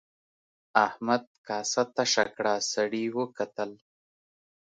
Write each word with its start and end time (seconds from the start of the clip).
احمد 0.85 1.23
کاسه 1.47 1.83
تشه 1.95 2.23
کړه 2.35 2.53
سړي 2.73 3.03
وکتل. 3.17 3.71